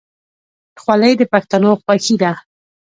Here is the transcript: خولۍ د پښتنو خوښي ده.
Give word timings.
خولۍ 0.81 1.13
د 1.17 1.21
پښتنو 1.33 1.69
خوښي 1.81 2.15
ده. 2.21 2.31